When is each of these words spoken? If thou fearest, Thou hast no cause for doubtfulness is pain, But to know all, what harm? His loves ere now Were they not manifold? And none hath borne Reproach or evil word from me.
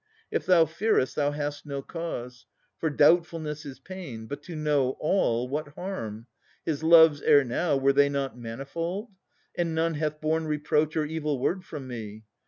If 0.31 0.47
thou 0.47 0.65
fearest, 0.65 1.15
Thou 1.15 1.29
hast 1.29 1.63
no 1.63 1.83
cause 1.83 2.47
for 2.79 2.89
doubtfulness 2.89 3.67
is 3.67 3.79
pain, 3.79 4.25
But 4.25 4.41
to 4.45 4.55
know 4.55 4.97
all, 4.99 5.47
what 5.47 5.67
harm? 5.75 6.25
His 6.65 6.81
loves 6.81 7.21
ere 7.21 7.43
now 7.43 7.77
Were 7.77 7.93
they 7.93 8.09
not 8.09 8.35
manifold? 8.35 9.11
And 9.53 9.75
none 9.75 9.93
hath 9.93 10.19
borne 10.19 10.45
Reproach 10.47 10.97
or 10.97 11.05
evil 11.05 11.37
word 11.37 11.63
from 11.63 11.85
me. 11.87 12.23